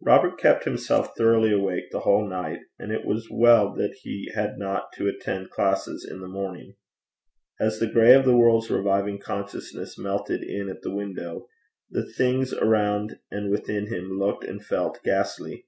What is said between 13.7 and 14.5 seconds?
him looked